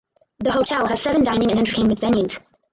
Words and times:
The 0.39 0.51
hotel 0.51 0.87
has 0.87 0.99
seven 0.99 1.23
dining 1.23 1.51
and 1.51 1.59
entertainment 1.59 1.99
venues. 2.01 2.39